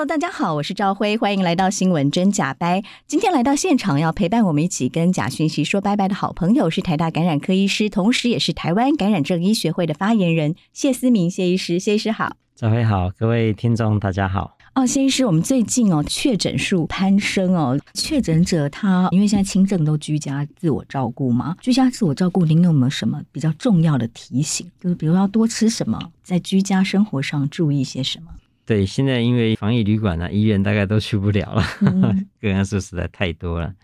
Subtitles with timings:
[0.00, 2.82] Hello，大家好，我是赵辉，欢迎来到新闻真假掰。
[3.06, 11.78] 今天来到现场要陪伴我们一起跟假讯息说拜拜的好朋友是台大感染科医师，同时也是台湾感染症医学会的发言人谢思明谢医师。
[11.78, 14.56] 谢医师好，赵辉好，各位听众大家好。
[14.74, 24.66] 哦，谢医师，我们最近哦确诊数攀升哦，确诊者他因为现在轻症都居家自我照顾嘛，居家自我照顾，您有没有什么比较重要的提醒？
[24.80, 28.30] 就是比如要多吃什么，在居家生活上注意些什么？
[28.66, 33.74] 对，现在因为防疫旅馆呢，医院大概都去不了了，嗯、 个案数实在太多了，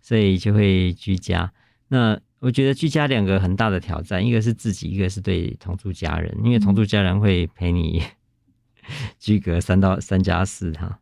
[0.00, 1.52] 所以就会居家。
[1.88, 8.02] 那我觉得居家两个很大的挑战，一个是自己，一个是对同住家人，因为同住家人会陪你
[9.20, 10.98] 居隔三到三加四哈。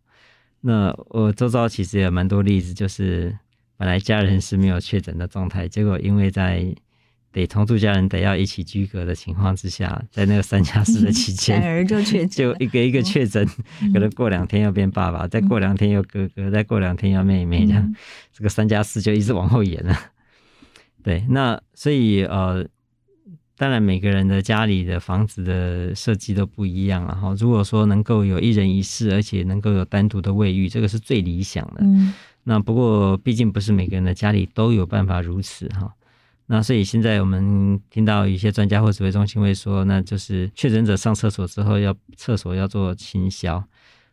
[0.60, 3.38] 那我周遭其实也有蛮多例子，就是
[3.76, 6.74] 本来家人是没有确诊的状态，结果因为在
[7.32, 13.46] 得同住家人得要一起居隔的情况之下，在那个三加四的期间， 就确诊，就一个一个确诊，
[13.80, 17.94] 嗯、可能过两天又变爸爸，嗯、再过两天又哥哥，再过两天又妹妹，这样，嗯、
[18.32, 19.96] 这个三加四就一直往后延了。
[21.04, 22.66] 对，那所以呃，
[23.56, 31.80] 当然每个人的家里的房子的设计都不一样，然后如果说能够有一人一室，而且能够有单独的卫浴，这个是最理想的。
[31.82, 35.94] 嗯、那不过毕竟不是每个人的家里都有办法如此哈。
[36.52, 43.62] 那所以现在我们听到一些专家或指挥中心会说，那就是确诊者上厕所之后要厕所要做清消。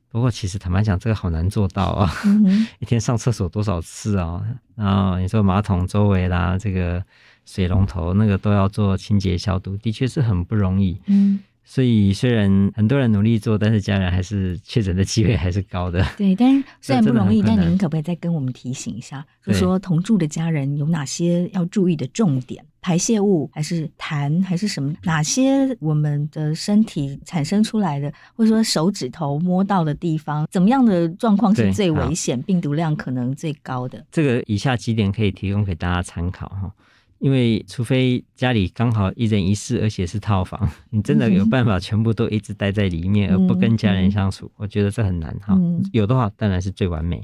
[0.09, 4.39] 不过其实坦白讲，这个好难做到啊，嗯、 一天上厕所多少次啊？
[4.75, 7.03] 然后你说马桶周围啦，这个
[7.43, 11.01] 水龙头那个都要做清洁消毒，的确是很不容易。
[11.07, 11.39] 嗯。
[11.69, 16.01] 所以虽然很多人努力做，但是家人还是确诊的机会还是高的。
[16.17, 22.65] 对，但是 虽然不容易，但您可不可以再跟我们提醒一下，就说同住的家人有哪些要注意的重点？
[22.79, 24.95] 排泄物还是痰还是什么？
[25.03, 34.05] 哪些我们的身体产生出来的，或者说手指头摸到的地方，怎么样的状况是最危险，病毒量可能最高的？
[34.09, 36.71] 这个以下几点可以提供给大家参考哈。
[37.19, 45.55] 因为除非家里刚好一人一室，而且是套房， 你真的有办法全部都一直待在里面，而不跟家人相处，嗯、我觉得这很难哈。
[45.55, 47.21] 嗯、有的话当然是最完美，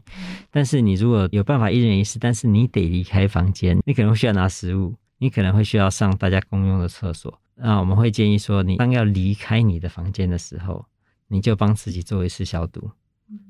[0.50, 10.84] 但是你如果有办法一人一室，但是你得离开房间，你可能会需要拿食物，你可能会需要上大家公用的厕所，那我们会建议说，你当要离开你的房间的时候，
[11.28, 12.90] 你就帮自己做一次消毒，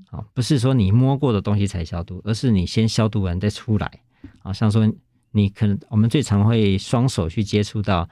[0.10, 4.02] 好，不是说你摸过的东西才消毒，而是你先消毒完再出来，
[4.40, 4.92] 好像说。
[5.34, 8.08] 你可能我们最常会双手去接触到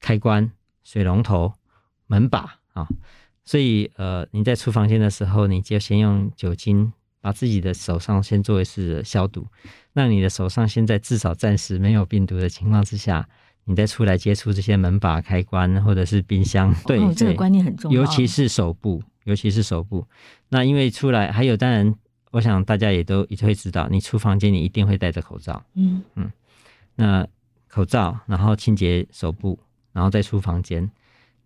[0.00, 0.50] 开关、
[0.82, 1.52] 水龙头、
[2.06, 2.88] 门把啊，
[3.44, 9.46] 所以呃你在出房间的时候，你就先用酒精把自己的手上先做一次消毒，
[9.92, 13.28] 让你的手上现在至少暂时没有病毒的情况之下，
[13.64, 20.06] 你再出来接触这些门把、开关或者是冰箱，对，哦、这个观念很重要，尤其是手部，尤其是手部。
[20.48, 21.94] 那因为出来还有，当然
[22.30, 26.02] 我想大家也都也会知道，你出房间你一定会戴着口罩，嗯。
[26.14, 26.30] 嗯。
[27.00, 27.26] 那
[27.66, 29.58] 口罩，然后清洁手部，
[29.92, 30.90] 然后再出房间，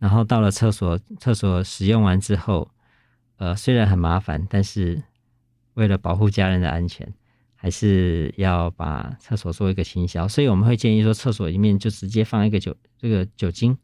[0.00, 2.68] 然后到了厕所，厕所使用完之后，
[3.36, 5.00] 呃，虽然很麻烦，但是
[5.74, 7.06] 为了保护家人的安全，
[7.54, 10.26] 还是要把厕所做一个清消。
[10.26, 13.78] 所以我们会建议说，厕所里面就直接放一个酒这个酒精，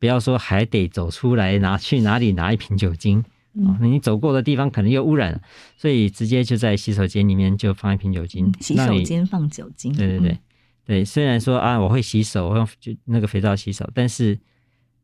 [0.00, 5.40] 不要说还得走出来拿去哪里拿一瓶酒精，嗯，你走过的地方可能又污染了，
[5.76, 8.46] 所以直接就在洗手间里面就放一瓶酒精。
[8.46, 10.30] 嗯，洗手间放酒精，对对对。
[10.30, 10.38] 嗯
[10.84, 14.38] 对，虽然说啊，我会洗手，我用就那个肥皂洗手，但是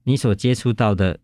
[0.04, 1.18] 你所接触到的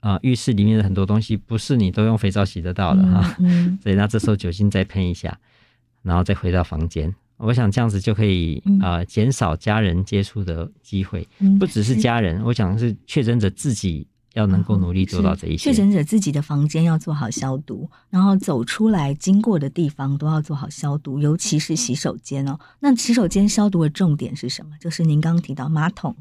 [0.00, 3.36] 啊，浴室里面的很多东西，不是你都用肥皂洗得到的哈。
[3.38, 5.38] 嗯嗯、 所以那这时候酒精再喷一下，
[6.02, 11.26] 然后再回到房间，我想这样子就可以啊，减少家人接触的机会。
[11.40, 14.06] 嗯、不只是家人，我想是确诊者自己。
[14.34, 22.58] 要能够努力做到这一些，确诊者自己的房间要做好消毒，然后走出来经过的地方都要做好消毒，尤其是洗手间哦。
[22.78, 24.76] 那洗手间消毒的重点是什么？
[24.80, 26.14] 就是您刚刚提到马桶，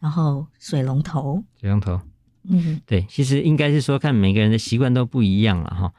[0.00, 2.00] 然后水龙头，水龙头，
[2.48, 5.92] 嗯，对，其实应该是说看每个人的习惯都不一样了哈。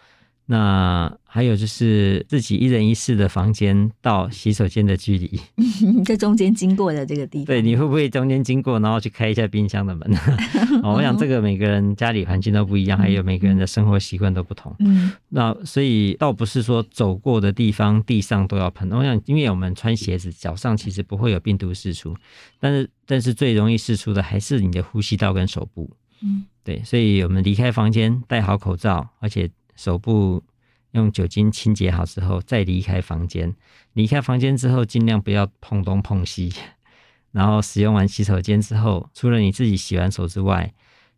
[0.51, 5.39] 那还有就是自己一人一室的房间到洗手间的距离，
[6.03, 10.11] 在中间经过的这个地方，对，你会不会中间经过，然后去开一下冰箱的门？
[10.81, 14.75] 哦，我想这个每个人家里环境都不一样，还有每个人的生活习惯都不同。
[14.79, 18.91] 嗯，那所以倒不是说走过的地方地上都要喷。
[18.91, 22.15] 我想，因为我们穿鞋子，脚上其实不会有病毒释出，
[22.59, 25.91] 但是但是最容易释出的还是你的呼吸道跟手部。
[26.23, 29.47] 嗯，对，所以我们离开房间戴好口罩，而且。
[29.79, 30.43] 手部
[30.91, 33.55] 用酒精清洁好之后，再离开房间。
[33.93, 36.51] 离开房间之后，尽量不要碰东碰西。
[37.31, 40.73] 然后使用完洗手间之后，除了你自己洗完手之外，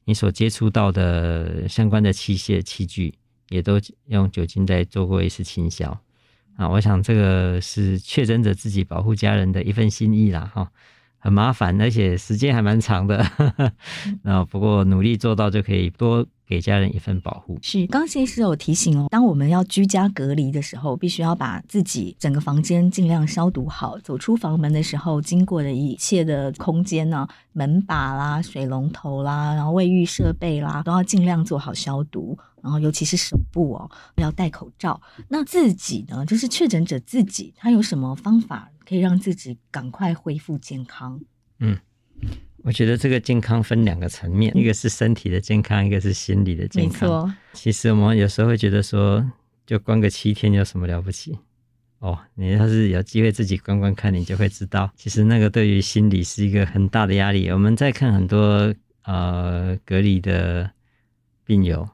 [0.05, 3.15] 你所接触到的相关的器械器具，
[3.49, 5.99] 也都用酒精再做过一次清消。
[6.55, 10.69] 啊，我想这个是确诊者自己保护家人的一份心意啦，哈，
[11.17, 13.25] 很麻烦，而且时间还蛮长的。
[14.21, 16.27] 那不过努力做到就可以多。
[16.51, 17.57] 给家人一份保护。
[17.61, 23.97] 是，刚谢医师有提醒哦，当我们要居家隔离的时候，必须要把自己整个房间尽量消毒好。
[23.99, 32.37] 走出房门的时候，经过的一切的空间呢，门把啦、水龙头啦，然后卫浴设备啦，都要尽量做好消毒。
[32.61, 35.01] 然后，尤其是手部哦，要戴口罩。
[35.29, 41.17] 那自己呢，就是确诊者自己，他有什么方法可以让自己赶快恢复健康？
[41.59, 41.77] 嗯。
[42.63, 47.35] 我觉得这个健康分两个层面，一个是身体的健康，一个是心理的健康。
[47.53, 49.23] 其实我们有时候会觉得说，
[49.65, 51.37] 就关个七天有什么了不起？
[51.99, 57.49] 哦，你要是有机会自己关关看，你就会知道，其实那个对于心理是一个很大的压力。
[57.49, 58.73] 我们在看很多
[59.03, 60.69] 呃隔离的
[61.45, 61.87] 病友。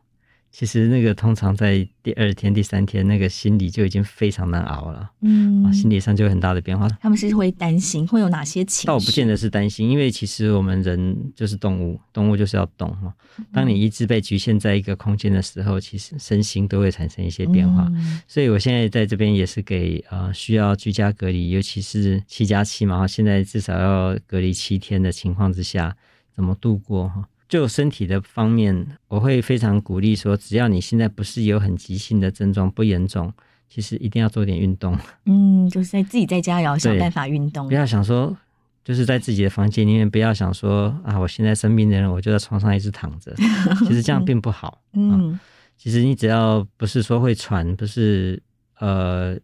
[0.57, 5.07] 其实那个通常在第二天、第三天，那个心理就已经非常难熬了。
[5.21, 6.89] 嗯，心理上就有很大的变化。
[6.99, 8.87] 他们是会担心会有哪些情绪？
[8.87, 13.13] 倒不见得是担心，因为其实我们人就是动物，动物就是要动哈。
[13.53, 17.87] 当你一直被局限在一个空间的时候，其实身心都会产生一些变化。
[17.91, 25.95] 嗯、所以我现在在这边也是给呃需要居家隔离，尤其是七加七嘛，现在至少要隔离七天的情况之下，
[26.33, 27.29] 怎么度过哈？
[27.47, 33.31] 就身体的方面，我会非常鼓励说，只要你现在不是有很急性的症状，不严重，
[33.69, 34.97] 其实一定要做点运动。
[35.25, 37.67] 嗯，就是在自己在家也要想办法运动。
[37.67, 38.35] 不要想说，
[38.83, 43.33] 就是在自己的房间里面，不要想说啊，我现在生病的人，我就在床上一直躺着。
[43.87, 44.81] 其实这样并不好。
[44.93, 45.39] 嗯、啊，
[45.77, 48.41] 其实你只要不是说会喘，不是
[48.79, 49.37] 呃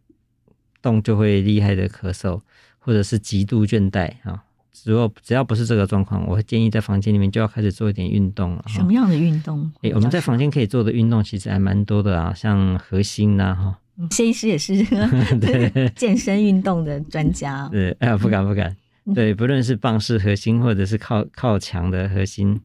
[0.81, 2.41] 动就会厉害的咳嗽，
[2.79, 4.43] 或者是极度倦怠啊。
[4.85, 8.65] 如果只要不是这个状况，我会建议在房间里面就要开始做一点运动了。
[8.67, 9.71] 什么样的运动？
[9.77, 13.79] 哎、欸，我们在房间可以做的运动其实还蛮多的啊，像核心呐，哈。
[14.09, 14.83] 谢医师也是
[15.39, 17.69] 对健身运动的专家。
[17.71, 18.75] 对，哎呀，不敢不敢。
[19.13, 22.59] 对，不论是棒式核心，或者是靠靠墙的核心，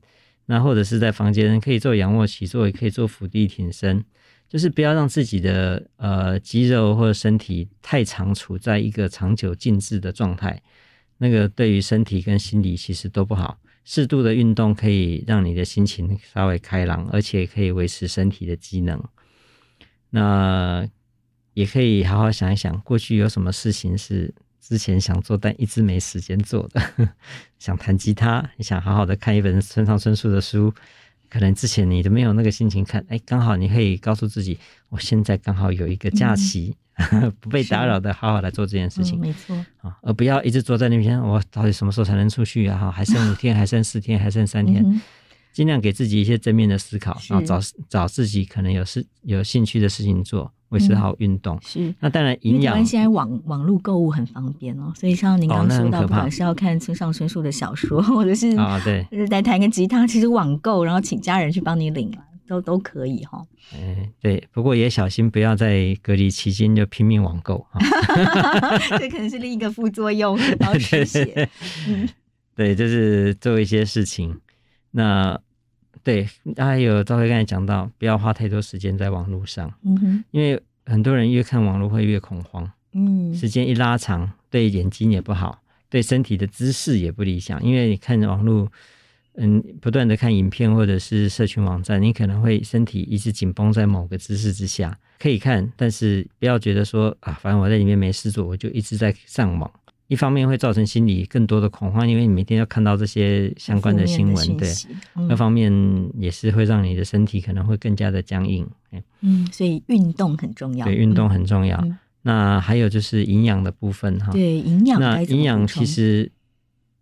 [0.46, 4.02] 那或者是在房间可以做仰卧起坐，也可以做伏地挺身，
[4.48, 10.62] 就是不要让自己的呃肌肉或者身体太长处在一个长久静置的状态。
[11.18, 13.58] 那个对于身体跟心理其实都不好。
[13.84, 19.02] 适度的运动可以让你的心情稍微开朗，而且可以维持身体的机能。
[20.10, 20.86] 那
[21.54, 27.08] 也可以好好想一想，过去有什么事情是之前想做但一直没时间做的。
[27.58, 30.72] 想弹吉他，你想好好的看一本村上春树的书，
[31.28, 33.04] 可能之前你都没有那个心情看。
[33.08, 34.58] 哎，刚好你可以告诉自己，
[34.88, 36.74] 我现在刚好有一个假期。
[37.12, 41.16] 嗯 不被打扰的，好好来做这件事情，嗯、没错啊，而不要一直坐在那边。
[41.20, 42.90] 我到底什么时候才能出去啊？
[42.90, 44.82] 还剩五天， 还剩四天，还剩三天，
[45.52, 51.58] 尽、嗯、量给自己一些正面的思考，然后找找自己可能有事有兴趣的事情做，维持好运动。
[51.62, 52.84] 是，那当然营养。
[52.84, 62.10] 现在网网络购物很方便哦，所以像您刚刚说到，不管是要看村上春树的小说， 或者是啊，对，就是来弹个吉他，其实网购，然后请家人去帮你领
[62.46, 63.44] 都都可以哈，
[63.74, 67.78] 嗯，对，不过也小心不要在隔离期间就拼命网购哈，
[68.98, 71.48] 这可能是另一个副作用，要失血。
[71.86, 72.08] 嗯，
[72.56, 74.40] 对，就是做一些事情。
[74.92, 75.38] 那
[76.02, 88.70] 对，还有赵辉刚才讲到，不要花太多时间在网络上，嗯哼，因为很多人越看网络会越恐慌，嗯，时间一拉长，对眼睛也不好，对身体的姿势也不理想，因为你看网络。
[89.40, 94.98] 嗯，不断的看影片或者是社群网站，你可能会身体一直紧绷在某个姿势之下。
[95.16, 99.70] 可以看，但是不要觉得说啊，反正我在里面没事做，我就一直在上网。
[100.08, 104.68] 一方面会造成心理更多的恐慌，因为你每天要看到这些相关的新闻，对。
[105.14, 105.72] 那、嗯、方面
[106.18, 108.68] 也是会让你的身体可能会更加的僵硬。
[109.20, 110.84] 嗯，所以运动很重要。
[110.84, 111.78] 对，运动很重要。
[111.84, 114.32] 嗯、那还有就是营养的部分哈。
[114.32, 115.00] 对，营养。
[115.00, 116.30] 那营养其实。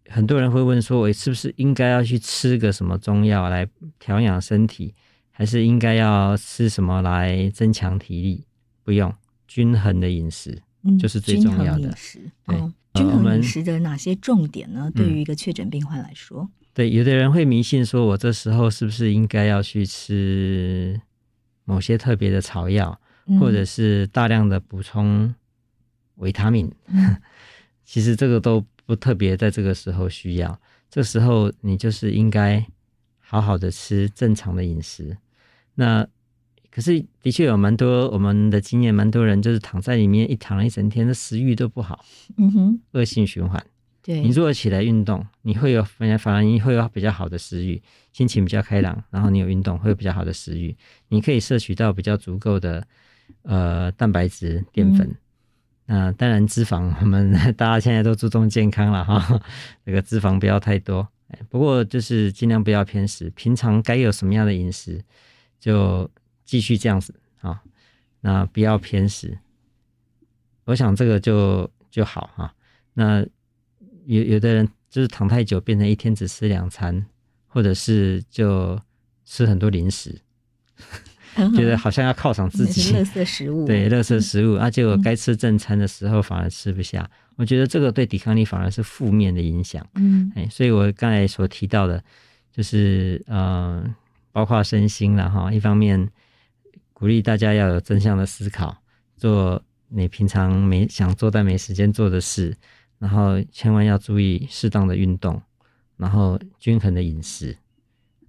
[0.09, 3.67] 很多人会问说：“我是不是应该要去吃个什么中药来
[3.99, 4.95] 调养身体，
[5.33, 8.45] 还是应该要吃什么来增强体力？
[8.85, 9.13] 不用，
[9.49, 10.63] 均衡的饮食
[10.97, 11.93] 就是最重要的。
[12.47, 12.57] 对，
[12.97, 14.91] 均衡饮食的哪些重点呢？
[14.95, 21.01] 对于一个确诊病患来说，嗯，对，有的人会迷信说，我这时候是不是应该要去吃
[21.65, 25.35] 某些特别的草药，嗯，或者是大量的补充
[26.17, 26.71] 维他命？
[26.87, 27.17] 嗯，
[27.85, 30.59] 其实这个都不特别在这个时候需要。
[30.89, 32.65] 这时候你就是应该
[33.19, 35.17] 好好的吃正常的饮食。
[35.75, 36.07] 那
[36.77, 42.05] 可是的确有蛮多我们的经验，蛮多人就是躺在里面一躺了一整天，的食欲都不好，
[42.37, 43.65] 嗯哼，恶性循环。
[44.03, 50.77] 对，你如果起来运动，你会有反而反而你会有比较好的食欲，心情比较开朗，然后你有运动会有比较好的食欲，
[51.09, 52.87] 你可以摄取到比较足够的
[53.45, 55.09] 呃蛋白质、淀粉。
[55.09, 55.17] 嗯
[55.89, 59.41] 那当然，脂肪我们大家现在都注重健康了哈，
[59.87, 61.09] 这个脂肪不要太多，
[61.49, 65.01] 不过就是尽量不要偏食，平常该有什么样的饮食
[65.61, 66.11] 就
[66.47, 67.61] 继续这样子啊，
[68.23, 69.39] 那不要偏食，
[70.65, 72.55] 我想这个就就好哈。
[72.95, 73.21] 那
[74.07, 77.05] 有有的人就是躺太久，变成一天只吃两餐，
[77.47, 78.81] 或者是就
[79.27, 80.19] 吃很多零食。
[81.55, 87.35] 觉得好像要犒赏自己，垃圾食物，对，垃圾食物，啊，结果该吃正餐的时候反而吃不下，嗯。
[87.37, 89.87] 我觉得这个对抵抗力反而是负面的影响。
[89.97, 92.03] 嗯，哎，所以我刚才所提到的，
[92.51, 93.85] 就是呃，
[94.33, 95.53] 包括身心了哈。
[95.53, 96.09] 一方面
[96.99, 98.75] 鼓励大家要有正向的思考，
[99.19, 102.57] 做你平常没想做但没时间做的事，
[102.99, 105.43] 然后千万要注意适当的运动，
[105.99, 107.55] 然后均衡的饮食，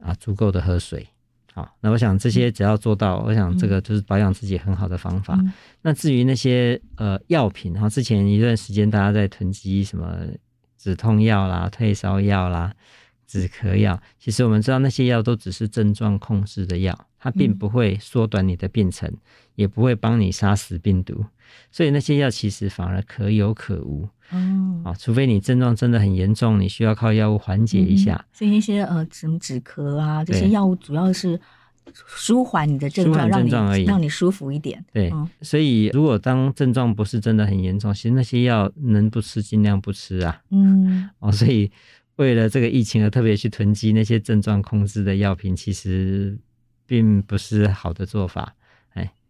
[0.01, 1.07] 啊，足够的喝水。
[1.53, 5.35] 好，那我想这些只要做到，我想这个就是保养自己很好的方法。
[5.39, 10.27] 嗯、那至于那些呃药品，然后，之前一段时间大家在囤积什么
[10.77, 12.75] 止痛药啦、退烧药啦、
[13.25, 19.17] 止咳药，其实我们知道那些药都只是症状控制的药，它并不会缩短你的病程，嗯、
[19.55, 21.25] 也不会帮你杀死病毒，
[21.71, 24.07] 所以那些药其实反而可有可无。
[24.29, 28.15] 哦，啊，除非你症状真的很严重，你需要靠药物缓解一下。
[28.15, 31.39] 嗯、所以那些呃，什么止咳啊，这些药物主要是
[31.93, 34.83] 舒缓你的症状，症状而已，让你舒服一点。
[34.91, 40.41] 对，嗯、所以如果当症状不是真的很严重，其实那些药能不吃尽量不吃啊。
[40.51, 41.71] 嗯，哦，所以
[42.17, 46.37] 为了这个疫情而特别去囤积那些症状控制的药品，其实
[46.87, 48.55] 并不是好的做法。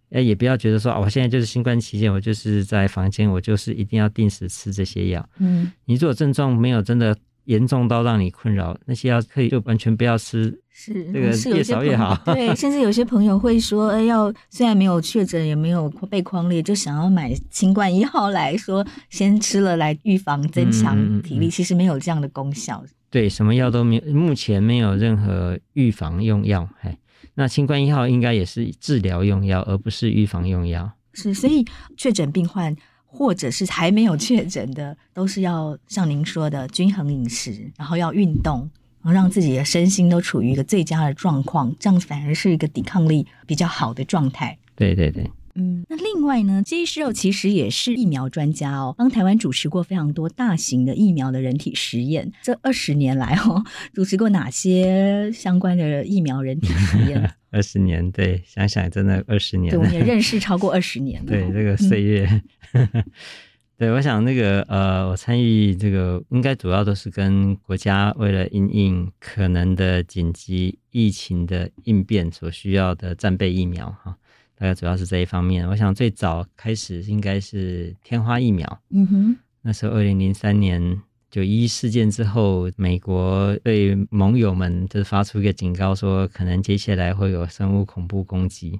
[0.09, 5.29] 哎，也不要觉得说，我现在就是新冠期间，我就是在房间，我就是一定要定时吃这些药。
[5.37, 10.57] 嗯，你如果症状没有真的严重到让你困扰，那些药可以就完全不要吃。
[10.71, 12.15] 是，这个越少越好。
[12.23, 22.81] 对，甚至有些朋友会说，哎，要虽然没有确诊，也没有被框列，就想要买新冠一号来说，先吃了来预防增强体力，嗯，其实没有这样的功效。
[23.09, 26.69] 对，什么药都没有，目前没有任何预防用药。
[26.79, 26.97] 嘿。
[27.39, 30.91] 那清冠一号应该也是治疗用药，而不是预防用药。
[31.13, 31.63] 是，所以
[31.95, 32.75] 确诊病患
[33.05, 38.67] 或者是还没有确诊的，都是要像您说的均衡饮食，然后要运动，
[39.03, 44.57] 然后让自己的身心都处于一个最佳的状况，这样反而是一个抵抗力比较好的状态。
[44.75, 45.29] 对对对。
[45.59, 52.31] 嗯，那另外呢，这医师哦，其实也是疫苗专家哦，帮台湾主持过非常多大型的疫苗的人体实验。
[52.43, 57.33] 这二十年来哦，主持过哪些相关的疫苗人体实验？
[57.49, 59.71] 二十年，对，想想真的二十年。
[59.71, 61.27] 对，我们也认识超过二十年了。
[61.27, 62.41] 对，这个岁月。
[62.73, 62.87] 嗯、
[63.79, 74.15] 对，我想那个呃，我参与这个，应该主要都是跟国家为了应应可能的紧急疫情的应变所需要的战备疫苗哈。
[74.59, 75.67] 大概主要是这一方面。
[75.69, 78.81] 我想最早开始应该是天花疫苗。
[78.89, 88.79] 嗯哼，那时候二零零三年九一一事件之后，美国对盟友们就是发出一个警告，说可能接下来会有生物恐怖攻击。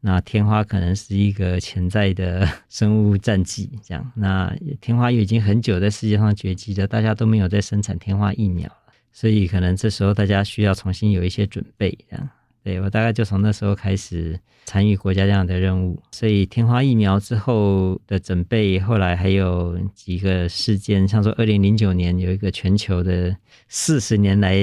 [0.00, 3.68] 那天花可能是一个潜在的 生物战剂。
[3.82, 8.70] 这样，那天花又已经很久在世界上绝迹了，大家都没有在生产天花疫苗，
[9.10, 11.98] 所以可能这时候大家需要重新有一些准备。
[12.08, 12.28] 这样。
[12.68, 23.34] 对，我大概就从那时候开始参与国家这样的任务，所以天花疫苗之后的准备，后来还有几个事件，像说二零零九年有一个全球的
[23.68, 24.54] 四十年来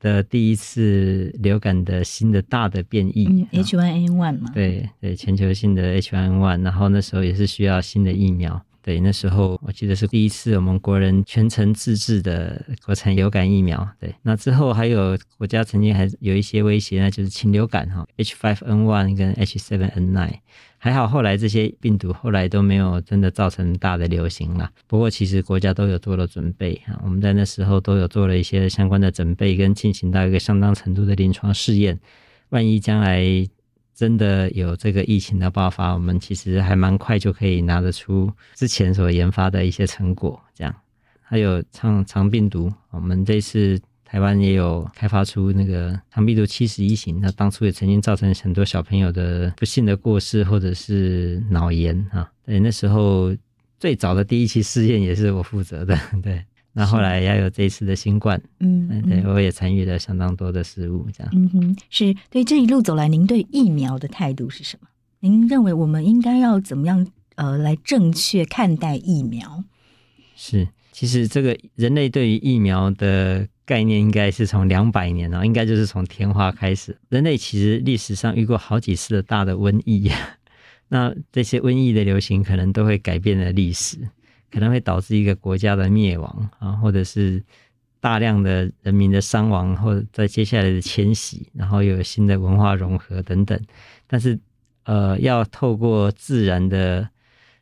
[0.00, 8.64] 的第一次流感的新的大的变异，H1N1 嘛，对对，全球性的 H1N1，然后那时候也是需要新的疫苗。
[8.82, 13.86] 对，那时候我记得是第一次我们国人全程自制的国产流感疫苗。
[14.00, 20.30] 对，那之后还有国家曾经还有一些威胁，那就是禽流感哈，H5N1 跟 H7N9。
[20.82, 24.70] 还好后来这些病毒后来都没有真的造成大的流行了。
[24.86, 32.00] 不过其实国家都有做了准备哈，我们在那时候都有做了一些相关的准备，跟进行到一个相当程度的临床试验。
[32.48, 33.22] 万一将来
[34.00, 40.40] 真的有这个疫情的爆发，我们其实还蛮快就可以拿得出之前所研发的一些成果。
[40.54, 40.74] 这样，
[41.20, 52.32] 还有肠肠病毒，我们这次台湾也有开发出那个肠病毒七十一型，那当初也曾经造成很多小朋友的不幸的过世或者是脑炎啊。
[52.46, 53.36] 对，那时候
[53.78, 56.42] 最早的第一期试验也是我负责的， 对。
[56.72, 61.32] 那后来也有这一次的新冠，嗯，对，我也参与了相当多的事物，这样。
[61.34, 64.86] 嗯哼，是对这一路走来，您对疫苗的态度是什么？
[65.18, 69.64] 您认为我们应该要怎么样呃来正确看待疫苗？
[70.36, 76.96] 是，其实这个人类对于疫苗的概念，应该是从两百年了，应该就是从天花开始。
[77.08, 80.10] 人类其实历史上遇过好几次的大的瘟疫，
[80.88, 83.98] 那这些瘟疫的流行可能都会改变了历史。
[84.50, 87.42] 可能会导致一个国家的灭亡啊，或者是
[88.00, 93.60] 大量的人民的伤亡，或者在接下来的迁徙，然后又有新的文化融合等等。
[94.06, 94.38] 但是，
[94.84, 97.08] 呃，要透过自然的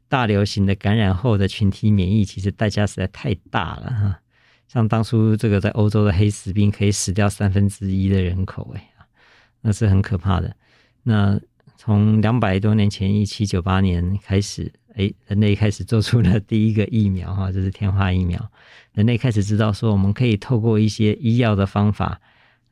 [0.09, 4.21] 大流行的感染后的群体免疫，其实代价实在太大了哈。
[4.67, 8.91] 像当初这个在欧洲的黑死病，可以死掉三分之一的人口，哎，
[9.61, 10.57] 那是很可怕的。
[11.03, 11.39] 那
[11.77, 14.73] 从两百多年前，一七九八年开始。
[14.99, 18.51] 诶，人类开始做出了第一个疫苗哈，这是天花疫苗。
[18.95, 22.21] 人类开始知道说，我们可以透过一些医药的方法，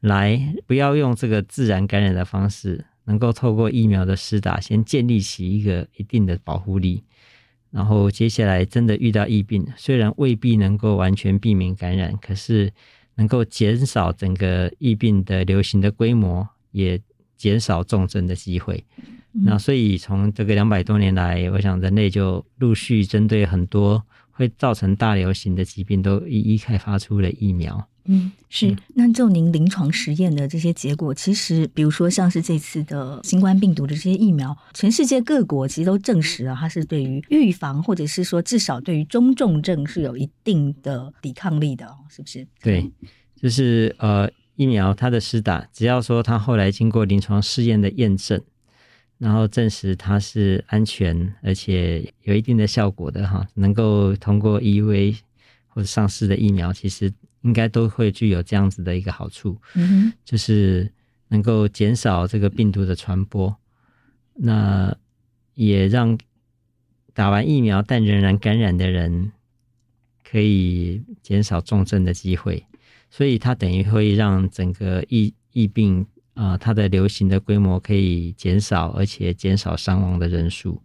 [0.01, 7.05] 来不要用这个自然感染的方式，能够透过疫苗的施打，先建立起一个一定的保护力。
[7.71, 12.73] 然后接下来真的遇到疫病，虽然未必能够完全避免感染，可是
[13.15, 17.01] 能够减少整个疫病的流行的规模，也
[17.37, 18.85] 减少重症的机会。
[19.33, 27.87] 那所以从这个两百多年来，我想人类就陆续针对很多会造成大流行的疾病，都一一开发出了疫苗。
[28.09, 28.75] 嗯，是。
[28.95, 42.47] 那就您临床实验的这些结果，其实比如说像是这次的新冠病毒的这些疫苗，全世界各国其实都证实了它是对于预防，或者是说至少对于中重症是有一定的抵抗力的，是不是？
[42.63, 42.89] 对，
[43.35, 48.43] 就是呃，疫苗它的施打，只要说它后来经过临床试验的验证。
[49.19, 55.17] 然后证实它是安全，而且有一定的效果的哈，能够通过 EUA
[55.69, 60.93] 或者上市的疫苗，其实应该都会具有这样子的一个好处，嗯哼，就是
[61.29, 63.57] 能够减少这个病毒的传播，
[64.35, 64.95] 那
[65.55, 66.19] 也让
[67.15, 69.33] 打完疫苗但仍然感染的人
[70.31, 72.67] 可以减少重症的机会，
[73.11, 76.07] 所以它等于会让整个疫疫病。
[76.39, 80.83] 啊、呃，它的流行的规模可以减少，而且减少伤亡的人数。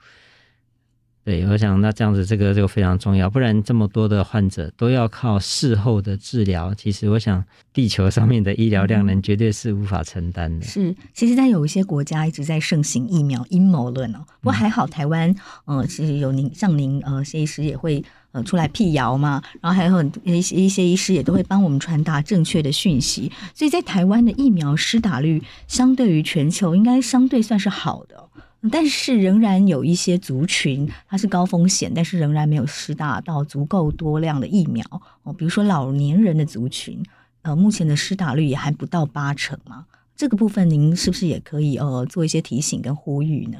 [1.25, 10.65] 对，我想那这样子，这个就非常重要，不然这么多的患者都要靠事后的治疗，其实我想地球上面的医疗量能绝对是无法承担的。
[10.65, 18.01] 是，其实，在有一些国家一直在盛行疫苗阴谋论哦，不过还好，台湾，呃，其实有您像您，呃，谢医师也会。
[18.31, 28.29] 呃，出来辟谣嘛，然后还有很一些一些医师也都会帮我们传达正确的讯息，所以在台湾的疫苗施打率相对于全球应该相对算是好的，
[28.71, 34.85] 但是仍然有一些族群它是高风险，但是仍然没有施打到足够多量的疫苗
[35.23, 37.03] 哦，比如说老年人的族群，
[37.41, 43.57] 呃，目前的施打率也还不到八成嘛，这个部分您是不是也可以呃做一些提醒跟呼吁呢？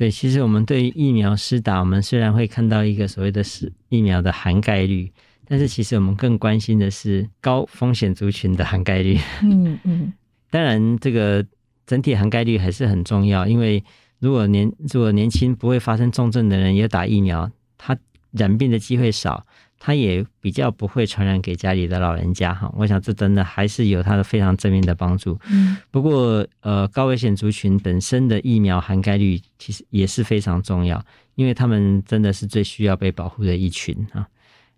[0.00, 5.12] 对，其实我们对于疫苗施打，我们虽然会看到一个所谓的是疫苗的涵盖率，
[5.46, 9.18] 但是其实我们更关心的是高风险族群的涵盖率。
[9.44, 10.10] 嗯嗯，
[10.48, 11.44] 当然这个
[11.84, 13.84] 整体涵盖率还是很重要，因为
[14.20, 17.94] 如果年如果年轻不会发生重症的人也打疫苗，他
[18.30, 19.44] 染病的机会少。
[19.82, 25.38] 它也比较不会传染给家里的老人家哈，我想这真的还是有它的非常正面的帮助。
[25.50, 31.02] 嗯，不过呃，高危险族群本身的疫苗涵盖率其实也是非常重要，
[31.34, 34.28] 因为他们真的是最需要被保护的一群啊，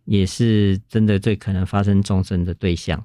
[0.05, 3.05] 也是真的最可能发生重症的对象。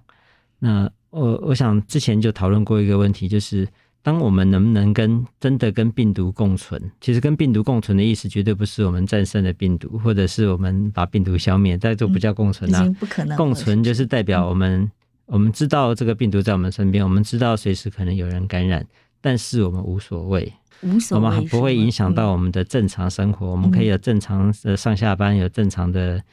[0.60, 3.68] 那我我想之前就讨论过一个问题，就是。
[4.08, 6.82] 当我们能不能跟真的跟病毒共存？
[7.02, 12.88] 其实跟病毒共存的意思，绝对不是我们战胜了病毒，或者是我们把病毒消灭，这就不叫共存啊！
[13.02, 13.36] 不可能。
[13.36, 14.89] 共存就是代表我们，
[15.26, 18.88] 我们知道这个病毒在我们身边，我们知道随时可能有人感染，
[19.20, 26.24] 但是我们无所谓，无所谓，我们还不会影响到我们的正常生活，我们可以有正常的上下班，有正常的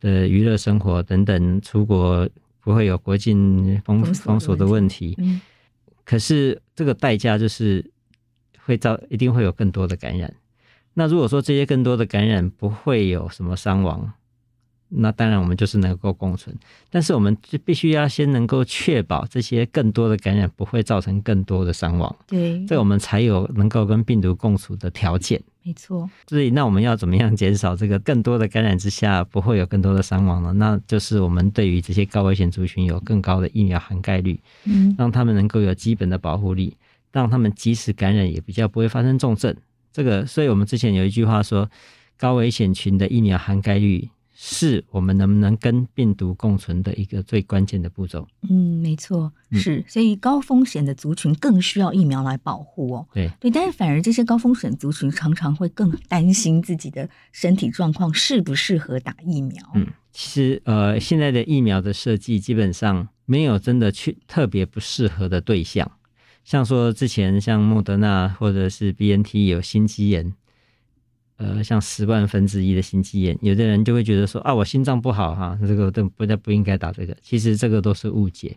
[0.00, 2.26] 的娱乐生活等等，出国
[2.62, 5.14] 不会有国境封封锁的问题。
[6.04, 7.90] 可是这个代价就是
[8.64, 10.34] 会造，一定会有更多的感染。
[10.94, 14.12] 那如果说这些更多的感染不会有什么伤亡，
[14.94, 16.54] 那当然我们就是能够共存。
[16.90, 22.14] 但是我们就必须要先能够确保这些更多的感染不会造成更多的伤亡。
[22.26, 25.42] 对，这我们才有能够跟病毒共处的条件。
[25.62, 26.08] 没错。
[26.28, 30.52] 所以那我们要怎么样减少这个更多的感染之下不会有更多的伤亡呢？
[30.52, 36.76] 那就是我们对于这些高危险族群有更高的疫苗涵盖率，嗯，让他们能够有基本的保护力，
[37.12, 39.56] 让他们即使感染也比较不会发生重症。
[39.92, 41.68] 这个，所以我们之前有一句话说。
[42.18, 44.08] 高危险群的疫苗涵盖率
[44.44, 48.26] 是我们能不能跟病毒共存的一个最关键的步骤。
[48.50, 49.84] 嗯，没错，是。
[49.86, 53.06] 所以高风险的族群更需要疫苗来保护哦。
[53.14, 59.64] 对对，但是反而这些高风险族群常常会更担心自己的身体状况适不适合打疫苗。
[59.76, 65.88] 嗯，其实呃，现在的疫苗的设计基本上没有真的去特别不适合的对象，
[66.42, 70.34] 像说之前像莫德纳或者是 BNT 有心肌炎。
[71.42, 77.16] 呃，像十万分之一的心肌炎，有的人就会觉得说啊，我心脏不好哈，这个都不不应该打这个。
[77.20, 78.56] 其实这个都是误解，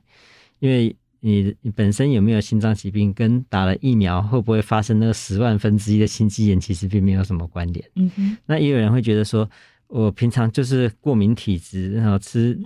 [0.60, 7.84] 因为你你本身有没有心脏疾病，跟打了疫苗会不会发生那个十万分之一的心肌炎，其实并没有什么关联。
[7.96, 8.38] 嗯哼。
[8.46, 9.50] 那也有人会觉得说，
[9.88, 12.60] 我平常就是过敏体质，然后吃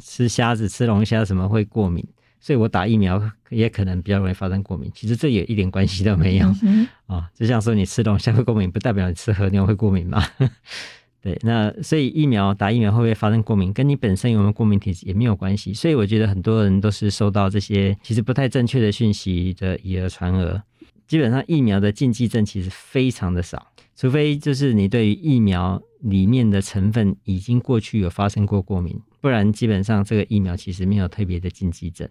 [0.00, 2.06] 吃虾子、吃龙虾什么会过敏。
[2.40, 7.24] 所以我打疫苗也可能比较容易发生过敏，其实这也一点关系都没有啊、嗯 哦。
[7.34, 10.24] 就像说你吃龙虾会过敏，不代表你吃和牛会过敏嘛。
[11.22, 15.74] 对，那所以疫苗打疫苗会不会发生过敏，跟你本身有没有过敏体质也没有关系。
[15.74, 20.62] 所以我觉得很多人都是收到这些其实不太正确的讯息的以讹传讹。
[21.06, 32.08] 基本上疫苗的禁忌症其实非常的少，除非就是你对于疫苗里面的成分已经过去有发生过过敏，不然基本上这个疫苗其实没有特别的禁忌症。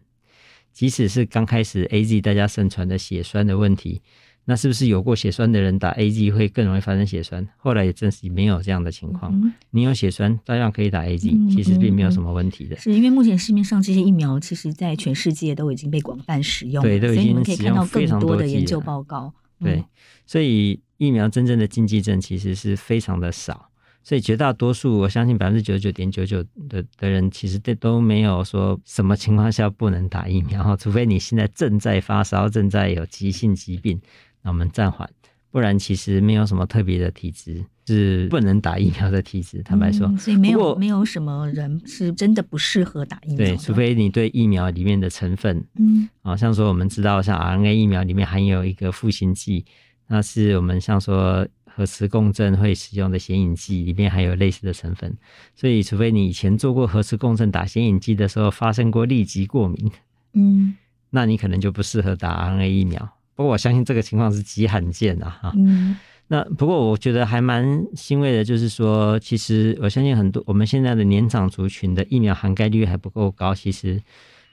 [0.71, 4.01] 即使是刚开始 AZ 大家盛传的血栓的问题，
[4.45, 7.47] 那是不是有过血栓的人打 AZ 会更容易发生血栓？
[7.57, 9.31] 后来也证实没有这样的情况。
[9.33, 12.75] 嗯、你有血栓，照样可以打 AZ，、嗯、其实并没有什么问题的。
[12.77, 19.33] 是因为目前市面上这些疫苗，其实在全世界都已经被广泛使用，对，都已经可以看到更多的研究报告。
[19.61, 19.83] 对，
[20.25, 23.68] 所以疫苗真正的禁忌症其实是非常的少。
[24.01, 34.01] 所以绝大多数，我相信百分之九十九点九九的的人，其实都都没有说什么情况下不能打疫苗， 除非你现在正在发烧，正在有急性疾病，
[34.41, 35.07] 那我们暂缓，
[35.51, 39.61] 不然其实没有什么特别的体质是不能打疫苗的体质。
[39.61, 43.37] 坦白说，嗯、所以没有没有什么人是真的不适合打疫苗。
[43.37, 49.65] 对，除非你对疫苗里面的成分，嗯，啊，像说我们知道，像 RNA 疫苗里面含有一个复形剂，
[50.07, 51.45] 那是我们像说。
[51.79, 55.15] 核磁共振会使用的显影剂里面含有类似的成分，
[55.55, 59.89] 所以除非你以前做过核磁共振打显影剂的时候发生过立即过敏，
[60.33, 60.75] 嗯，
[61.11, 62.99] 那你可能就不适合打 RNA 疫苗。
[63.33, 65.53] 不过我相信这个情况是极罕见的哈。
[65.55, 65.95] 嗯，
[66.27, 74.03] 那不过我觉得还蛮欣慰的，就是说，其实我相信很多我们现在的年长族群的疫苗涵盖率还不够高，其实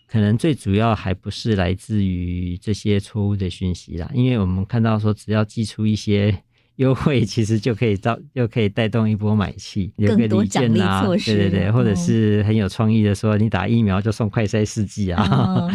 [0.07, 6.45] 可能最主要还不是来自于这些错误的讯息啦，因为我们看到说只要寄出一些。
[6.77, 15.71] 优惠其实就可以造，就可以带动一波买气，有个礼券啊，对对对，或者是很有创意的说，你打疫苗就送快筛试剂啊， 哦、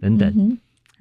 [0.00, 0.58] 等等，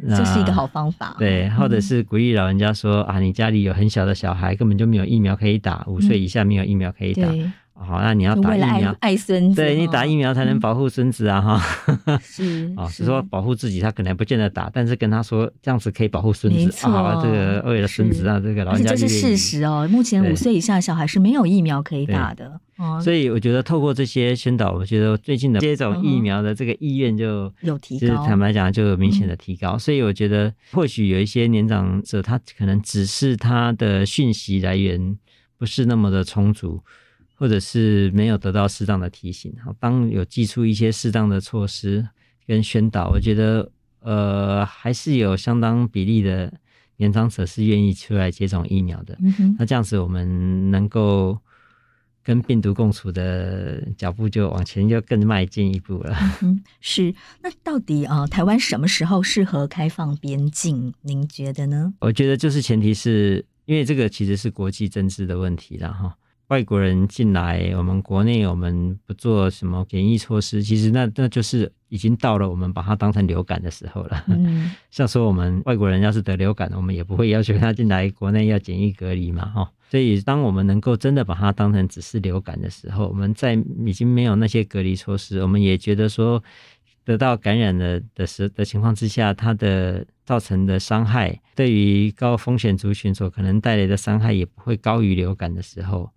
[0.09, 1.15] 这是一个好方法。
[1.17, 7.27] 对，或者是鼓励老人家说啊，你家里有很小的小孩，根本就没有疫苗可以打，五岁以下没有疫苗可以打。
[7.29, 11.41] 嗯好，那你要打疫苗，爱孙子，对，你打疫苗才能保护孙子啊！
[11.41, 11.61] 哈、
[12.07, 13.03] 嗯，是 哦，是。
[13.03, 19.85] 说保护自己，他可能不见得打，但是跟他说这样子可以保护孙子，啊，这个为了孙子啊，这个老人家这是事实哦。
[19.91, 29.77] 目前五岁以下小孩是没有疫苗可以打的，哦，所以我觉得透过这些宣导，我觉得最近的接种疫苗的这个意愿就有提高，坦白讲就有明显的提高。
[29.77, 35.17] 所以我觉得或许有一些年长者，他可能只是他的讯息来源
[35.57, 36.81] 不是那么的充足。
[37.35, 42.07] 或者是没有得到适当的提醒，好，当有寄出一些适当的措施
[42.47, 43.69] 跟宣导，我觉得
[43.99, 46.51] 呃还是有相当比例的
[46.97, 49.17] 年长者是愿意出来接种疫苗的。
[49.19, 51.37] 嗯，那这样子我们能够
[52.23, 56.17] 跟病毒共处的脚步就往前就更迈进一步了。
[56.41, 57.13] 嗯， 是。
[57.41, 60.93] 那到底啊，台湾什么时候适合开放边境？
[61.01, 61.93] 您觉得呢？
[61.99, 66.15] 我觉得就是前提是因为这个其实是国际政治的问题了哈。
[66.47, 74.23] 外国人进来，我们国内我们不做什么检疫措施，其实那那就是已经到了我们把它当成流感的时候了。
[74.27, 79.71] 嗯， 像说我们外国人要是得流感，我们也不会要求他进来国内要检疫隔离嘛，哈。
[79.89, 86.43] 所以当我们能够真的把它当成只是流感的时候，我们在已经没有那些隔离措施，我们也觉得说
[87.03, 96.09] 得到感染的的时的情况之下，它的造成的伤害对于高风险族群所可能带来的伤害也不会高于流感的时候。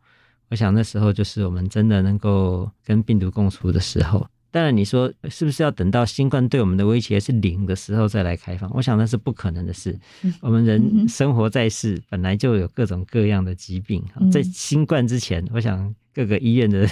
[0.51, 4.27] 我想那时候就是我们真的能够跟病毒共处的时候。
[4.51, 8.71] 当然，你说是不是要等到新冠对我们的威胁是零的时候再来开放？
[8.75, 9.99] 我想那是不可能的事。
[10.41, 14.03] 我们人生活在世，本来就有各种各样的疾病。
[14.33, 16.89] 在新冠之前，我想各个医院的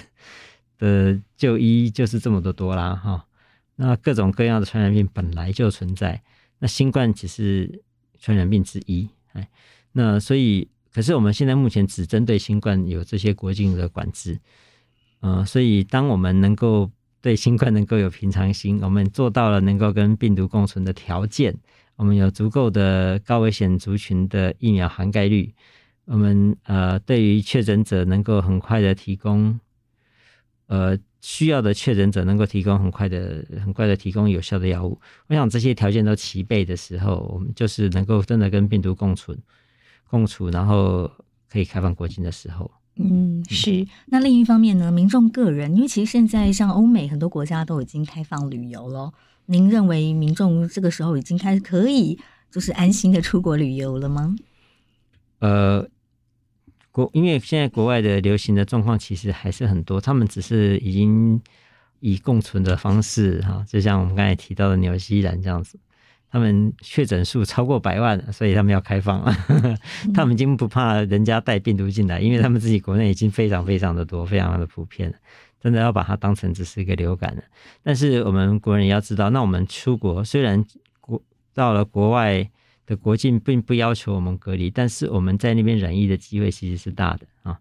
[0.78, 3.24] 的就医就是这么多多啦，哈。
[3.76, 6.22] 那各种各样的传染病本来就存在，
[6.58, 7.82] 那新冠只是
[8.18, 9.08] 传染病之一。
[9.32, 9.48] 哎，
[9.92, 14.40] 那所以，可是我们现在目前只针对新冠有这些国境的管制。
[15.20, 21.54] 嗯，所以当我们能够对新冠能够有平常心，我们做到了能够跟病毒共存的条件，
[21.96, 25.52] 我们有足够的高危险族群的疫苗涵盖率，
[26.06, 29.60] 我们呃对于确诊者能够很快的提供，
[30.68, 34.98] 呃需要的确诊者能够提供很快的很快的提供有效的药物。
[35.26, 39.38] 我想这些条件都齐备的时候，我们就是能够真的跟病毒共存
[40.08, 41.10] 共处，然后
[41.50, 42.70] 可以开放国境的时候。
[42.96, 43.86] 嗯，是。
[44.06, 49.12] 那另一方面呢，民众个人，因为其实现在像欧美很多国家都已经开放旅游了，
[49.44, 52.18] 您认为民众这个时候已经开始可以
[52.50, 54.34] 就是安心的出国旅游了吗？
[55.40, 55.86] 呃，
[56.90, 61.38] 国因为现在国外的流行的状况其实还是很多，他们只是已经
[62.00, 65.78] 以共存的方式哈，就像我们刚才提到的纽西兰这样子。
[66.30, 69.34] 他们确诊数超过百万，所以他们要开放了。
[70.12, 75.14] 他们已经不怕人家带病毒进来，因为他们自己国内已经非常非常的多，非常的普遍，
[75.60, 77.42] 真的要把它当成只是一个流感了。
[77.82, 80.62] 但是我们国人也要知道，那我们出国虽然
[81.00, 81.22] 国
[81.54, 82.50] 到了国外
[82.84, 87.58] 的国境并不要求我们隔离，但是我们在那边染疫的机会其实是大的啊。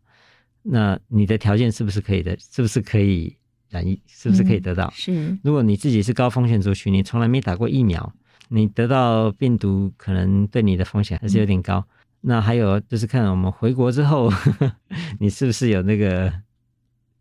[0.63, 2.35] 那你的条件是不是可以的？
[2.39, 3.37] 是不是可以
[3.69, 4.01] 染疫？
[4.07, 4.87] 是不是可以得到？
[4.87, 5.37] 嗯、是。
[5.43, 8.11] 如果你自己是高风险族群，你从来没打过疫苗。
[8.49, 11.79] 你得到病毒可能对你的风险还是有点高。
[11.79, 11.89] 嗯、
[12.21, 14.31] 那还有就是看我们回国之后，
[15.19, 16.31] 你是不是有那个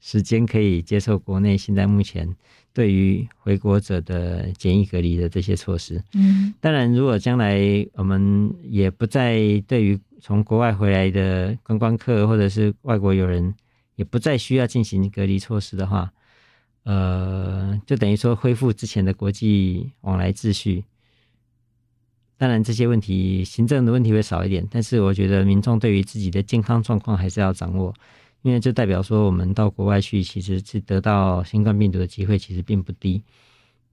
[0.01, 2.29] 时间可以接受国内现在目前
[2.73, 6.03] 对于回国者的检疫隔离的这些措施？
[6.15, 7.59] 嗯，当然，如果将来
[7.95, 13.55] 我们也不再对于从国外回来的观光客或者是外国友人
[13.97, 16.11] 也不再需要进行隔离措施的话，
[16.85, 20.85] 呃，就等于说恢复之前的国际往来秩序。
[22.37, 27.95] 当然，这些问题行政的问题会少一点，但是我觉得民众对于自己的健康状况还是要掌握，
[28.43, 33.23] 因为这代表说我们到国外去，其实是得到新冠病毒的机会其实并不低。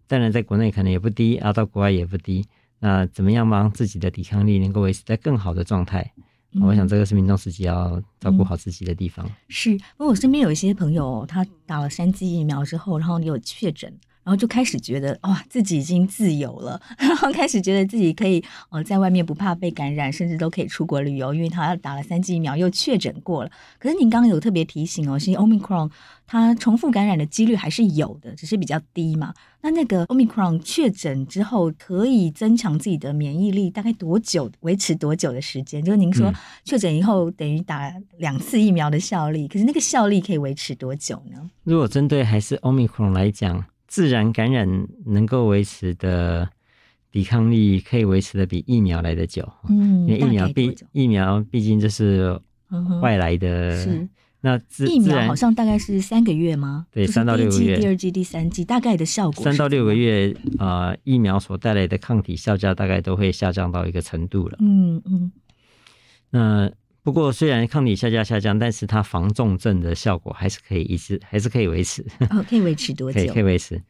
[0.07, 2.45] 当然，在国内可能也不低，啊，到国外也不低。
[2.79, 6.11] 那怎么样帮自己的抵抗力能够维持在更好的状态？
[6.53, 9.23] 嗯，我想这个是民众自己要照顾好自己的地方。
[9.25, 13.95] 嗯，是，不过我身边有一些朋友，他打了三剂疫苗之后，然后你有确诊。
[14.23, 23.51] 然后就开始觉得哇，自己已经自由了， 然后开始觉得自己可以呃在外面不怕被感染，甚至都可以出国旅游，因为他打了三剂疫苗又确诊过了。
[23.79, 25.89] 可是您刚刚有特别提醒哦，其实 Omicron
[26.27, 29.33] 它重复感染的几率还是有的，只是比较低嘛。
[29.63, 35.83] 那那个 Omicron 确诊之后可以增强自己的免疫力，大概多久维持多久的时间？
[35.83, 36.31] 就是您说
[36.63, 41.49] 确诊以后等于打两次疫苗的效力，可是那个效力可以维持多久呢？
[41.63, 43.65] 如果针对还是 Omicron 来讲。
[43.91, 46.49] 自然感染能够维持的
[47.11, 49.45] 抵抗力，可以维持的比疫苗来得久。
[49.67, 52.39] 嗯，因为疫苗毕疫苗毕竟就是
[53.01, 53.75] 外来的。
[53.75, 54.09] 嗯、是。
[54.39, 56.87] 那自疫苗好像大概是三个月吗？
[56.89, 57.77] 对，三到六个月。
[57.77, 59.43] 第二季、第三季大概的效果。
[59.43, 64.57] 三到六个月，呃，疫苗所带来的抗体效价大概都会下降到一个程度了。
[64.61, 65.31] 嗯嗯。
[66.29, 66.71] 那。
[67.03, 72.05] 不过，虽然抗体下降下降，但是它防重症的效果还是可以一直，还是可以维持。
[72.29, 73.17] 哦，可以维持多久？
[73.19, 73.81] 可以，可以维持。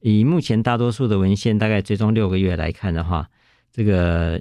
[0.00, 3.28] 以目前大多数的文献，大概追踪六个月来看的话，
[3.72, 4.40] 这个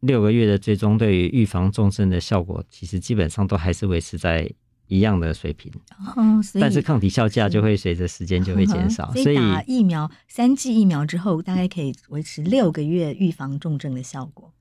[0.00, 4.50] 六个月的追踪对于预防重症的效果，其实基本上都还是维持在
[4.86, 5.70] 一样的水平。
[6.16, 9.12] 哦，所以但是抗体效价就会随着时间就会减少。
[9.12, 14.52] 所以打疫苗三剂疫苗之后，大概可以维持六个月预防重症的效果。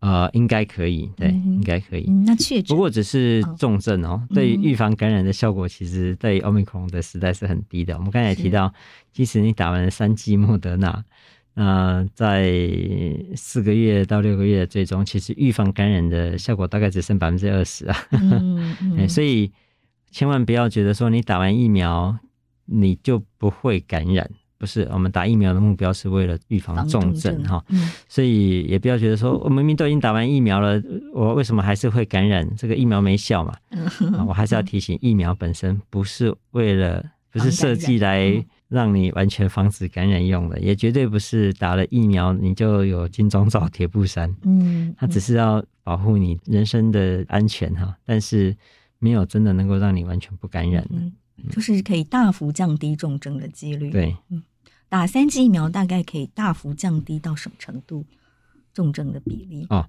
[0.00, 2.04] 呃，应该可以，对，嗯、应该可以。
[2.08, 4.10] 嗯、那确诊，不过只是重症哦。
[4.10, 7.96] 哦对于预防感染的效果，其实对于 Omicron 的时代是很低的。
[7.96, 8.72] 我们刚才也提到，
[9.12, 11.04] 即使你打完了三剂莫德纳，
[11.54, 12.52] 呃，在
[13.34, 17.96] 四个月到六个月的追踪，其实预防感染的效果大概只剩百分之二十啊。
[19.08, 19.50] 所以
[20.10, 22.16] 千万不要觉得说你打完疫苗
[22.66, 24.30] 你就不会感染。
[24.58, 32.48] 不是，我们打疫苗的目标是为了预防重症哈，嗯、所以也不要觉得说我明明都已经打完疫苗了，我为什么还是会感染？
[32.56, 33.54] 这个疫苗没效嘛？
[33.70, 44.34] 嗯、我还是要提醒，疫苗本身不是为了，不是设计来让你完全防止感染用的，也绝对不是打了疫苗你就有金钟罩铁布衫。
[44.42, 48.56] 嗯，它只是要保护你人身的安全哈，但是
[48.98, 50.96] 没有真的能够让你完全不感染的。
[50.96, 51.12] 嗯，
[51.50, 53.90] 就是可以大幅降低重症的几率。
[53.90, 54.42] 对，嗯，
[54.88, 58.04] 打三剂疫苗大概可以大幅降低到什么程度
[58.72, 59.66] 重症的比例？
[59.70, 59.88] 哦，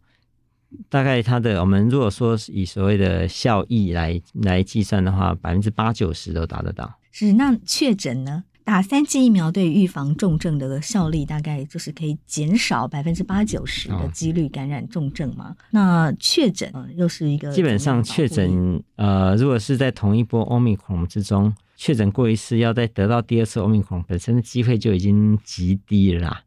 [0.89, 6.99] 大概它的我们如果说以所谓的效益来来计算的话，百分之八九十都达得到。
[7.11, 8.43] 是，那确诊呢？
[8.67, 15.51] 打三剂疫苗对预防重症的效力，大概就是可以减少百分之八九十的几率感染重症嘛？
[15.51, 26.43] 哦、那确诊、呃、又是一个基本上确诊呃，如果是在同一波 Omicron 之中确诊过一次，要再得到第二次 Omicron 本身的机会就已经极低了啦。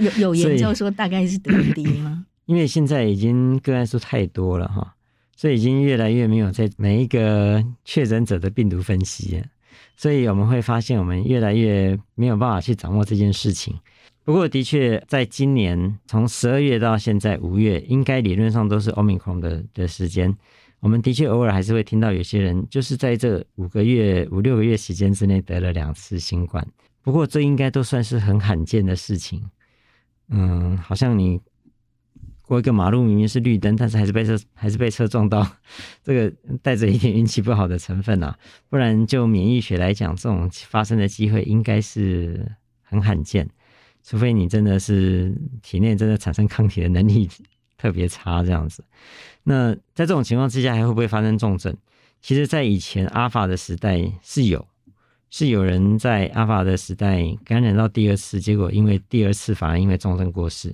[0.00, 2.26] 有 有研究说大概是多低吗？
[2.46, 4.96] 因为现在已经个案数太多了哈，
[5.36, 9.44] 所以已经越来越没有在每一个确诊者的病毒分析了。
[9.96, 13.78] 所以我们会发现，我们越来越没有办法去掌握这件事情。
[14.24, 20.36] 不过，的确，在今年从十二月到现在五月，应该理论上都是 Omicron 的的时间。
[20.80, 26.66] 我们的确偶尔还是会听到有些人就是在这五个月、五六个月时间之内得了两次新冠。
[27.02, 29.42] 不过，这应该都算是很罕见的事情。
[30.28, 31.40] 嗯，好像你。
[32.52, 35.46] 过一个马路明明是绿灯，但是还是被车还是被车撞到，
[36.04, 38.38] 这个带着一点运气不好的成分啊，
[38.68, 42.46] 不然就免疫学来讲，这种发生的机会应该是
[42.82, 43.48] 很罕见，
[44.04, 47.26] 除非你真的是体内真的产生抗体的能力
[47.78, 48.84] 特别差这样子。
[49.44, 51.74] 那在这种情况之下，还会不会发生重症？
[52.20, 54.68] 其实，在以前阿法的时代是有，
[55.30, 60.70] 是有人在阿法的时代感染到第二次，结果因为第二次反而因为重症过世。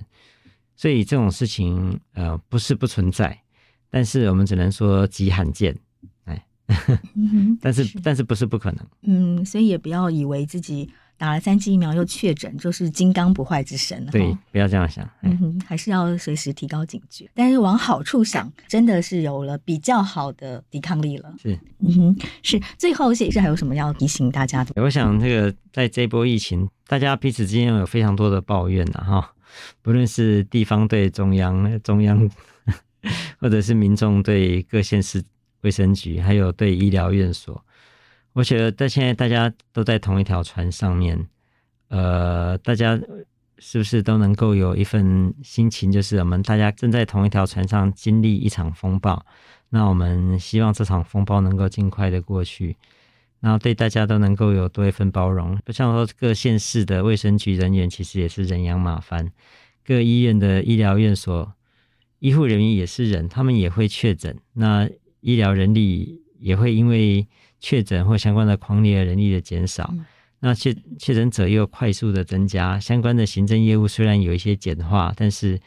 [0.79, 3.37] 所以这种事情，呃，不是不存在，
[3.89, 5.77] 但是我们只能说极罕见，
[6.23, 6.41] 哎，
[7.59, 8.87] 但是，是但是不是不可能？
[9.01, 17.29] 嗯，所以也不要以为自己打了三剂疫苗又确诊就是金刚不坏之身，对，不要这样想，嗯哼，还是要随时提高警觉。
[17.33, 21.35] 但是往好处想，真的是有了比较好的抵抗力了。
[21.43, 22.57] 是，嗯哼，是。
[22.77, 24.81] 最后谢医师还有什么要提醒大家的？
[24.81, 29.33] 我想这个在这波疫情，大家彼此之间有非常多的抱怨呐，哈。
[29.81, 32.29] 不论是地方对中央、中央，
[33.39, 35.23] 或者是民众对各县市
[35.61, 37.63] 卫生局，还有对医疗院所，
[38.33, 41.27] 我觉得在现在大家都在同一条船上面，
[41.89, 42.99] 呃，大家
[43.57, 49.25] 是不是都能够有一份心情，就是我们大家正在同一条船上经历一场风暴，
[49.69, 52.77] 那我们希望这场风暴能够尽快的过去。
[53.39, 59.31] 然后对大家都能够有多一份包容，不像说各县市的卫生局人员其实也是人仰马翻，
[59.85, 61.53] 各医院的医疗院所
[62.19, 64.89] 医护人员也是人，他们也会确诊，那
[65.21, 67.25] 医疗人力也会因为
[67.59, 69.93] 确诊或相关的匡列人力的减少，
[70.41, 75.59] 那确确诊者又快速的增加，相关的行政业务虽然有一些简化，但是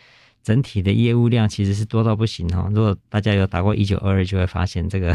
[0.42, 2.68] 整体的业务量其实是多到不行哈。
[2.72, 5.14] 如果大家有打过一九二二，就会发现这个。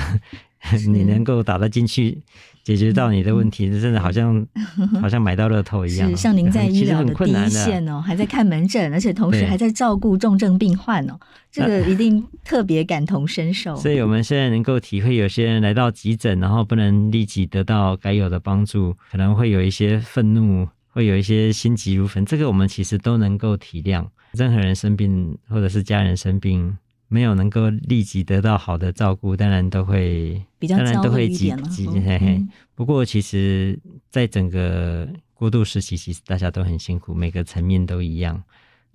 [0.87, 2.19] 你能够打得进去，
[2.63, 4.45] 解决到你的问题，真的好像
[4.99, 6.09] 好像买到乐透一样。
[6.09, 11.13] 是像您在医疗的第一线哦，还在看门诊，而且同时还在照顾重症病患哦，
[11.51, 13.75] 这个一定特别感同身受。
[13.75, 22.25] 所以我们现在能够体会，有些人来到急诊，然后不能立即得到该有的帮助，可能会有一些愤怒，会有一些心急如焚。
[22.25, 24.07] 这个我们其实都能够体谅。
[24.31, 26.75] 任何人生病，或者是家人生病。
[27.09, 32.45] 没有能够立即得到好的照顾，当然都会，比较当然都会急急嘿嘿。
[32.75, 33.79] 不过，其实，
[34.09, 38.43] 在整个过渡时期，其实大家都很辛苦，每个层面都一样。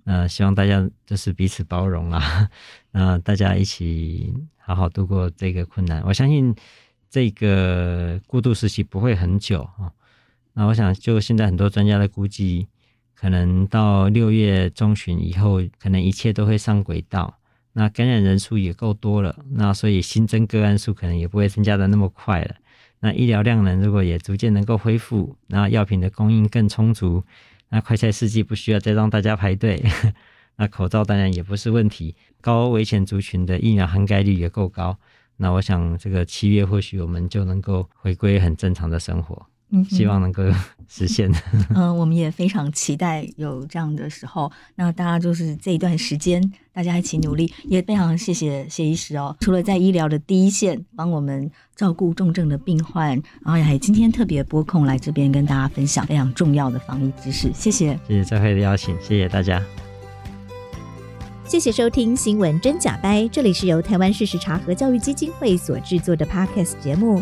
[0.03, 2.47] 呃，希望大家就是彼此包容啦，
[2.91, 6.03] 那 大家一起好好度过这个困难。
[6.05, 6.53] 我相信
[7.09, 9.91] 这个过渡时期不会很久啊。
[10.53, 12.67] 那我想，就现在很多专家的估计，
[13.15, 17.39] 可能到六月中旬以后，可能一切都会上轨道。
[17.73, 22.55] 那感染人数也够多了，那所以新增个案数可能也不会增加的那么快了。
[22.99, 27.23] 那医疗量能如果也逐渐能够恢复，那药品的供应更充足，
[27.69, 29.83] 那快筛试剂不需要再让大家排队，
[30.57, 32.15] 那口罩当然也不是问题。
[32.41, 34.95] 高危险族群的疫苗涵盖率也够高，
[35.37, 39.47] 那我想这个七月或许我们就能够回归很正常的生活。
[39.89, 40.43] 希望能够
[40.87, 41.31] 实现。
[41.73, 44.51] 嗯，我们也非常期待有这样的时候。
[44.75, 49.35] 那大家就是这一段时间，大家一起努力，也非常谢谢谢医师哦。
[49.39, 53.09] 除了在医疗的第一线帮我们照顾重症的病患，
[53.43, 57.51] 然后还今天特别拨空来这边跟大家分享非常重要的防疫知识。
[57.53, 59.61] 谢谢，谢谢再会的邀请，谢谢大家。
[61.45, 67.21] 谢谢收听《新闻真假掰》，这里是由台湾事实查核教育基金会所制作的 Podcast 节目。